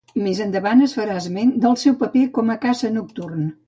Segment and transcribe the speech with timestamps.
[0.27, 3.51] Més endavant es farà esment del seu paper com a caça nocturn.